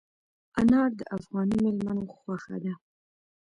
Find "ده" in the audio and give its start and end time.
2.63-2.73